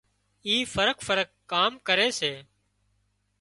[0.47, 2.31] اي فرق فرق ڪام ڪري سي